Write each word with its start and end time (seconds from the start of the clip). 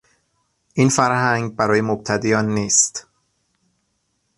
این 0.73 0.89
فرهنگ 0.89 1.55
برای 1.55 1.81
مبتدیان 1.81 2.45
نیست. 2.49 3.07